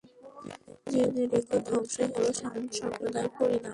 [0.91, 3.69] জেনে রেখ, ধ্বংসই হল ছামূদ সম্প্রদায়ের পরিণাম।